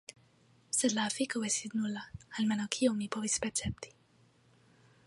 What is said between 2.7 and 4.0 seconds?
kiom mi povis percepti.